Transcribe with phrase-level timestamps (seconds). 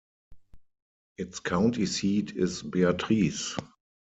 [1.19, 3.55] Its county seat is Beatrice.